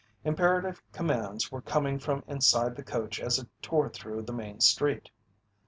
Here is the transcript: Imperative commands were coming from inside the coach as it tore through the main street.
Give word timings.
Imperative 0.25 0.81
commands 0.91 1.51
were 1.51 1.61
coming 1.61 1.99
from 1.99 2.23
inside 2.25 2.75
the 2.75 2.81
coach 2.81 3.19
as 3.19 3.37
it 3.37 3.47
tore 3.61 3.87
through 3.87 4.23
the 4.23 4.33
main 4.33 4.59
street. 4.59 5.11